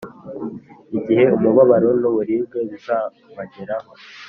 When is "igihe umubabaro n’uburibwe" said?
0.97-2.59